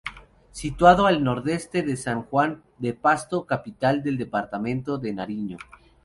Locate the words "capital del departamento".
3.45-4.97